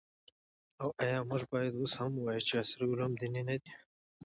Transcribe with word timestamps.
او 0.81 0.87
آیا 1.03 1.19
موږ 1.29 1.43
باید 1.53 1.73
اوس 1.79 1.91
هم 1.99 2.11
ووایو 2.15 2.45
چې 2.47 2.53
عصري 2.61 2.85
علوم 2.91 3.11
دیني 3.19 3.41
نه 3.49 3.55
دي؟ 3.63 3.71